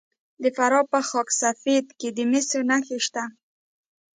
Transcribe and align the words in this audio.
د 0.41 0.43
فراه 0.55 0.85
په 0.91 0.99
خاک 1.09 1.29
سفید 1.41 1.85
کې 1.99 2.09
د 2.17 2.19
مسو 2.31 2.59
نښې 2.69 2.97
شته. 3.05 3.23